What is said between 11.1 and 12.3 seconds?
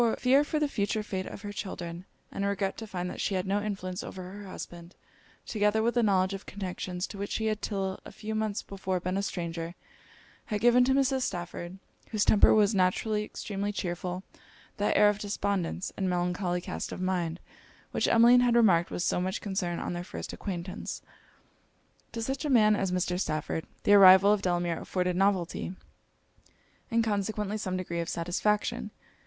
Stafford, whose